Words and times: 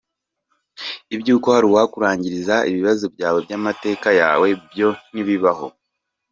Ibyo 1.15 1.31
uko 1.37 1.47
hari 1.55 1.65
uwakurangiriza 1.67 2.55
ibibazo 2.69 3.05
byawe 3.15 3.37
by’amateka 3.45 4.07
yawe 4.21 4.47
byo 4.69 4.89
ntibibaho 5.11 5.67